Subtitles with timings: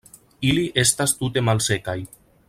[0.51, 1.97] Ili estas tute malsekaj.